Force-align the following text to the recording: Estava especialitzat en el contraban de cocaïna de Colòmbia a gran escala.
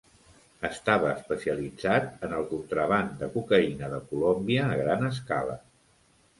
Estava 0.69 1.11
especialitzat 1.17 2.25
en 2.29 2.33
el 2.39 2.49
contraban 2.55 3.13
de 3.21 3.31
cocaïna 3.37 3.93
de 3.95 4.03
Colòmbia 4.11 4.67
a 4.75 4.83
gran 4.85 5.09
escala. 5.15 5.63